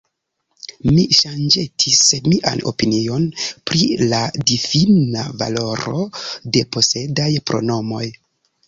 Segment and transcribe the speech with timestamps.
[0.93, 1.99] Mi ŝanĝetis
[2.31, 3.27] mian opinion
[3.69, 3.83] pri
[4.15, 6.03] la difina valoro
[6.57, 8.07] de posedaj pronomoj.